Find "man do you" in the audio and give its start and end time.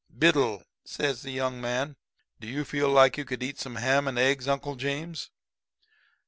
1.61-2.65